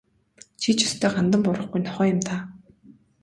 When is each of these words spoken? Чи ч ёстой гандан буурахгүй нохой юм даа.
Чи 0.61 0.69
ч 0.77 0.79
ёстой 0.87 1.11
гандан 1.15 1.41
буурахгүй 1.43 1.81
нохой 1.85 2.07
юм 2.13 2.19
даа. 2.27 2.39